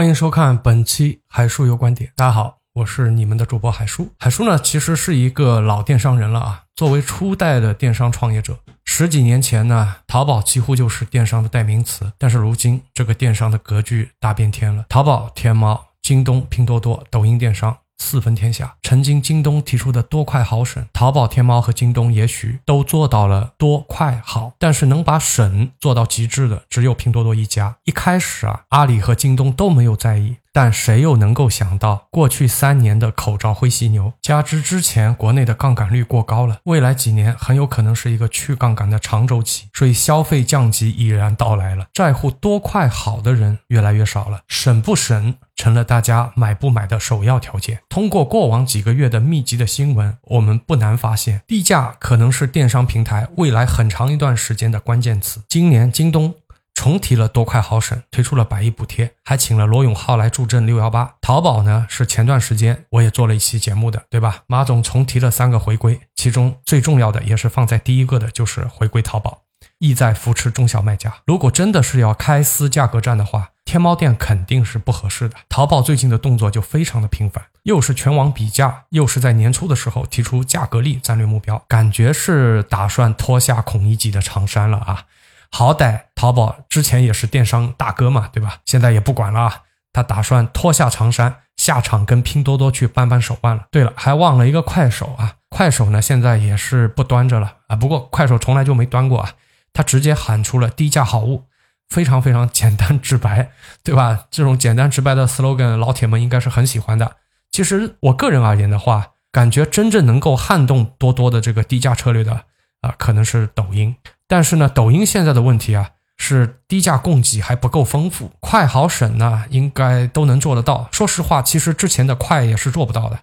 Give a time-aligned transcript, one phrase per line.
[0.00, 2.10] 欢迎收看本期海叔有观点。
[2.16, 4.10] 大家好，我是你们的主播海叔。
[4.18, 6.64] 海叔呢，其实是一个老电商人了啊。
[6.74, 12.10] 作为初代的电商创业者，十几年前呢，淘宝几乎就是电商的代名词。
[12.16, 14.86] 但是如今，这个电商的格局大变天了。
[14.88, 17.76] 淘宝、天猫、京东、拼多多、抖音电商。
[18.00, 27.76] 四分天下，曾经京东提出的多快好省，淘宝、天猫和京东也许都做到了多快好，但是能把省做到极致的只有拼多多一家。
[27.84, 30.36] 一开始啊，阿里和京东都没有在意。
[30.52, 41.86] 但谁又能够想到，过去三年的口罩灰犀牛，加之之前国内的杠杆率过高了，未来几年很有可能是一个去杠杆的长周期，所以消费降级已然到来了。
[41.94, 47.80] 在乎多快好的人越来越少了，省不省成了大家买不买的首要条件。
[47.90, 55.42] 通过过往几个月的密集的新闻，我们不难发现，低价可能是电商平台未来很长一段时间的关键词。
[55.46, 56.34] 今年京东。
[56.72, 61.16] 重提了多快好省，推出了百亿补贴，还请了罗永浩来助阵六幺八。
[61.20, 64.44] 淘宝呢是前段时间我也做了一期节目的，对吧？
[64.46, 69.42] 马总重提了三个回归，其中最重要的也是放在第一个的，就是回归淘宝，
[69.80, 71.12] 意在扶持中小卖家。
[71.26, 75.34] 如果真的是要开撕价格战的话，天猫店肯定是不合适的。
[75.48, 85.04] 淘宝最近的动作就非常的频繁，又是全网比价，又是在年初的时候提出价格力战略目标，感觉是打算脱下孔乙己的长衫了啊！
[85.50, 88.58] 好歹淘宝之前也是电商大哥嘛，对吧？
[88.66, 93.64] 现在也不管了啊，他打算脱下长衫，下场跟拼多多去扳扳手腕了。
[93.70, 97.76] 对了，还忘了一个快手啊，快手呢现在也是不端着了啊。
[97.76, 99.30] 不过快手从来就没端过啊，
[99.72, 101.44] 他直接喊出了低价好物，
[101.88, 103.50] 非常非常简单直白，
[103.84, 104.26] 对吧？
[104.30, 107.16] 这种简单直白的 slogan，老铁们应该是很喜欢的。
[107.50, 112.44] 其实我个人而言的话，感觉真正能够撼动多多的这个低价策略的
[112.80, 113.96] 啊，可能是抖音。
[114.26, 120.88] 但是呢，抖音现在的问题啊，是低价供给还不够丰富，快好省呢，应该都能做得到。
[120.92, 123.18] 说实话，其实之前的快也是做不到的。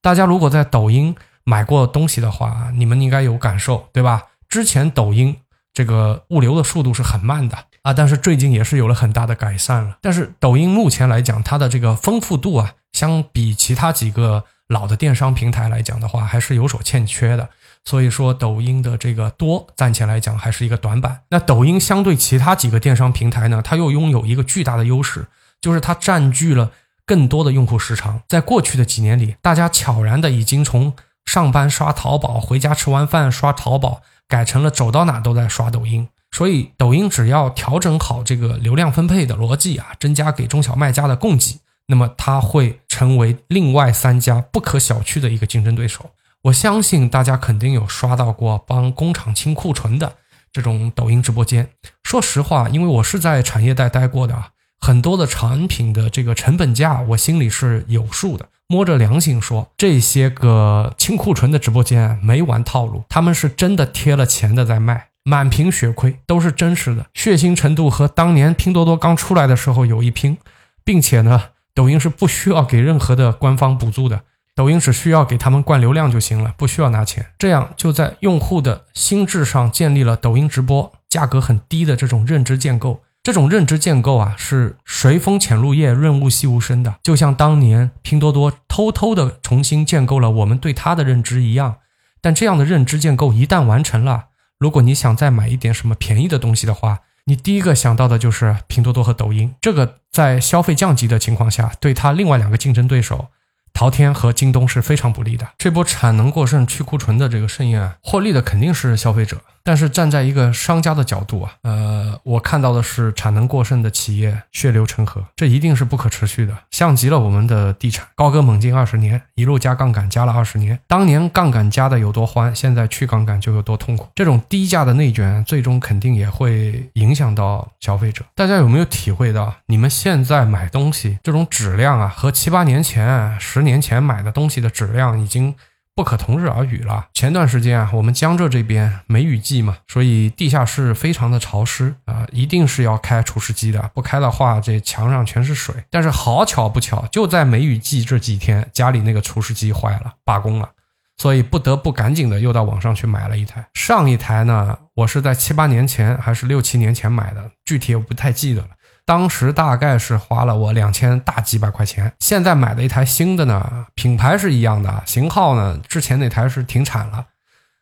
[0.00, 4.22] 大家如果在抖音买过东西的话，你们应该有感受，对吧？
[4.48, 5.36] 之前抖音
[5.72, 9.96] 这个物流的速度是很慢的啊，但是最近也是有了很大的改善了。
[10.00, 17.48] 但是抖音目前来讲，它的这个丰富度啊，相比其他几个老的电商平台来讲的话，还是有所欠缺的。
[17.84, 21.22] 所以说，抖音的这个多暂且来讲还是一个短板。
[21.30, 25.26] 那抖音相对其他几个电商平台呢，它又拥有一个巨大的优势，
[25.60, 26.70] 就是它占据了
[27.04, 28.22] 更多的用户时长。
[28.28, 30.94] 在过去的几年里，大家悄然的已经从
[31.24, 36.08] 上班刷淘宝，回家吃完饭刷淘宝，改成了走到哪都在刷抖音。
[36.30, 46.10] 所以，抖音只要调整好这个流量分配的逻辑啊，增加给中小卖家的供给，那么它会成为另外三家不可小觑的一个竞争对手。
[46.44, 50.14] 我相信大家肯定有刷到过帮工厂清库存的
[50.52, 51.68] 这种抖音直播间。
[52.02, 54.48] 说实话，因为我是在产业带待过的啊，
[54.80, 58.48] 很多的产品的这个成本价我心里是有数的。
[58.72, 70.38] 摸着良心说，这些个清库存的直播间没玩套路，他们是真的贴了钱的在卖，满屏血亏都是真实的，血腥程度和当年拼多多刚出来的时候有一拼，
[70.84, 74.22] 并且呢，抖音是不需要给任何的官方补助的。
[74.54, 83.02] 抖音只需要给他们灌流量就行了，不需要拿钱，这样就在用户的心智上建立了抖音直播价格很低的这种认知建构。
[83.22, 91.76] 这种认知建构啊，是随风潜入夜，润物细无声的，就像当年拼多多偷偷的重新建构了我们对它的认知一样。
[92.20, 94.24] 但这样的认知建构一旦完成了，
[94.58, 99.54] 如果你想再买一点什么便宜的东西的话，你第一个想到的就是拼多多和抖音。
[99.60, 103.28] 这个在消费降级的情况下，对它另外两个竞争对手。
[103.72, 105.48] 淘天和京东是非常不利的。
[105.58, 109.38] 这波产能过剩、去库存的这个盛宴啊，获利的肯定是消费者。
[109.64, 124.08] 但是站在一个商家的角度啊，呃，我看到的是产能过剩的企业血流成河，这一定是不可持续的，像极了我们的地产，高歌猛进二十年，一路加杠杆加了二十年，当年杠杆加的有多欢，现在去杠杆就有多痛苦。
[124.16, 128.24] 这种低价的内卷，最终肯定也会影响到消费者。
[128.34, 135.54] 大家有没有体会到，你们现在买东西这种质量啊，和七八年前、十年前买的东西的质量已经。
[135.94, 137.08] 不可同日而语了。
[137.12, 145.74] 前段时间啊，我们江浙这边梅雨季嘛，所以地下室非常的潮湿啊，一定是要开除湿机的，不开的话，这墙上全是水。
[145.90, 150.70] 但是好巧不巧，就在梅雨季这几天，家里那个除湿机坏了，罢工了，
[151.18, 153.68] 所以不得不赶紧的又到网上去买了一台。
[153.74, 158.68] 上一台呢，我是在七八年前还是六七年前买的，具体我不太记得了。
[159.12, 167.26] 当时大概是花了我两千大几百块钱，现在买的一台新的呢，品牌是一样的，型号呢之前那台是停产了，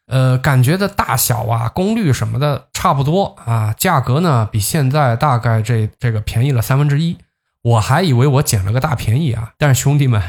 [0.09, 7.17] 呃，感觉的大小啊、功率什么的差不多啊，价格呢比现在大概这这个便宜了三分之一。
[7.63, 9.53] 我还以为我捡了个大便宜啊！
[9.57, 10.21] 但是兄弟们，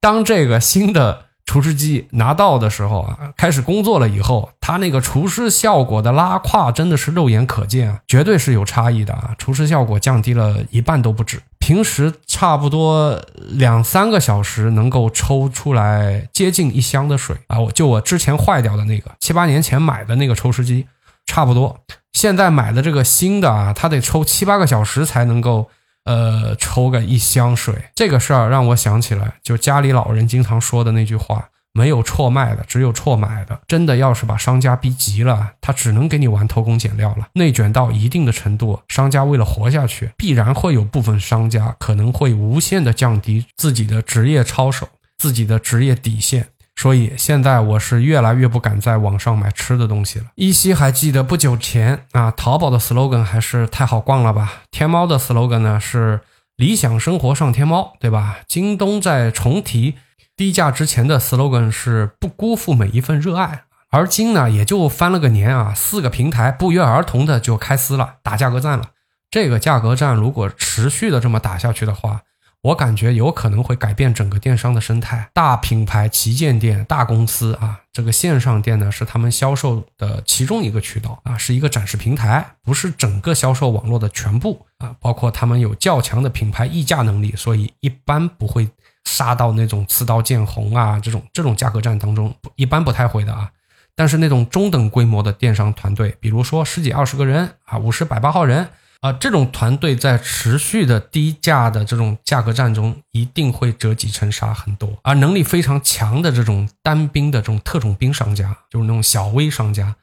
[0.00, 9.34] 当这个新的厨师机拿到的时候啊，开始工作了以后，它那个除湿效果的拉胯真的是肉眼可见啊，绝对是有差异的啊！
[9.38, 11.40] 除湿效果降低了一半都不止。
[11.60, 17.58] 平时差不多两三个小时能够抽出来接近一箱的水啊！
[17.60, 20.86] 我就我之前坏掉的那个七八年前买的那个抽湿机，
[21.24, 21.78] 差不多。
[22.12, 25.70] 现在买的这个新的啊，它得抽七八个小时才能够。
[26.06, 33.60] 呃，抽个一箱水，这个事儿让我想起来，就家里老人经常说的那句话：没有错卖的，只有错买的。
[33.66, 37.26] 真的要是把商家逼急了，他只能给你玩偷工减料了。
[37.34, 44.88] 内卷到一定的程度，商家为了活下去，必然会有部分商家可能会无限的降低自己的职业操守，
[45.18, 46.46] 自己的职业底线。
[46.76, 50.26] 所以现在我是越来越不敢在网上买吃的东西了。
[50.34, 54.62] 依稀还记得不久前啊，淘宝的 slogan 还是太好逛了吧？
[54.70, 56.20] 天猫的 slogan 呢是
[56.56, 58.40] 理想生活上天猫，对吧？
[58.46, 59.94] 京东在重提
[60.36, 63.62] 低价之前的 slogan 是不辜负每一份热爱。
[63.90, 68.90] 而今呢，也就翻了个年啊，四个平台不约而同的就开撕了，打价格战了。
[69.30, 72.20] 这个价格战如果持续的这么打下去的话，
[72.66, 75.30] 我感觉有可能会改变整个电商的生态。
[75.32, 84.96] 大品牌旗舰店、大公司啊，这个线上店呢是他们销售的其中一个渠道啊，是一个展示平台，不是整个销售网络的全部啊。
[84.98, 88.68] 包括他们有较强的品牌溢价能力，所以一般不会
[89.04, 93.48] 杀到那种刺刀见红啊这种这种价格战当中，一般不太会的啊。
[93.94, 98.68] 但是那种中等规模的电商团队，比如说十几二十个人啊，五十百八号人。
[99.00, 104.90] 啊，这种团队在持续的低价的这种价格战中，一定会折戟沉沙很多。
[105.02, 109.94] 而能力非常强的这种单兵的这种特种兵商家，就是那种小微商家，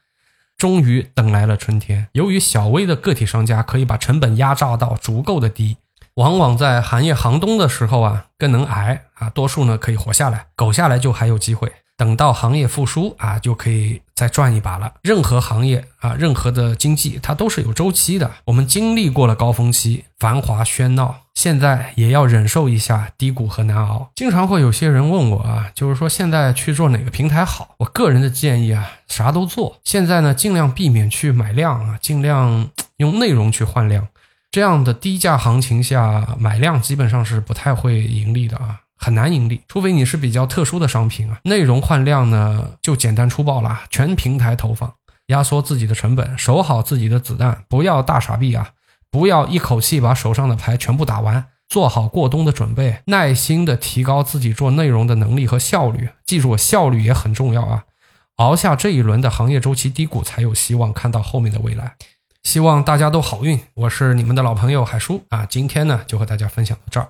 [0.58, 2.08] 终于等来了春天。
[2.14, 5.78] 由于小微的个体商家可以把成本压榨到足够的低，
[6.16, 9.30] 往往在行业寒冬的时候啊，更能挨啊。
[9.30, 11.72] 多数呢可以活下来，苟下来就还有机会。
[12.04, 14.92] 等到行业复苏啊，就可以再赚一把了。
[15.04, 18.30] 任何行业啊，任何的经济，它都是有周期的。
[18.44, 24.12] 我们经历过了高峰期，繁华喧闹，现在也要忍受一下低谷和难熬。
[24.16, 27.74] 经常会有些人问我啊，就是说现在去做哪个平台好？
[27.78, 29.78] 我个人的建议啊，啥都做。
[29.86, 34.06] 现在呢，尽量避免去买量啊，尽量 用内容去换量。
[34.52, 38.82] 这样的低价行情下买量，基本上是不太会盈利的啊。
[39.04, 41.38] 很难盈利，除非你是比较特殊的商品啊。
[41.44, 44.94] 内容换量呢，就简单粗暴了，全平台投放，
[45.28, 48.70] 压缩自己的成本，守好自己的子弹，不要大傻逼啊！
[49.12, 56.08] 不要一口气把手上的牌全部打完，做好过冬的准备，耐心的提高自己做内容的能力和效率。
[56.26, 57.84] 记住，效率也很重要啊！
[58.38, 61.96] 熬下这一轮的行业周期低谷，才有希望看到后面的未来。
[62.44, 63.60] 希望大家都好运。
[63.74, 67.10] 我是你们的老朋友海叔啊，今天呢就和大家分享到这儿。